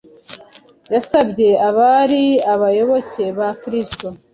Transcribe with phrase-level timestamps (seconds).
[0.93, 4.07] Yasabye abari abayoboke ba Kristo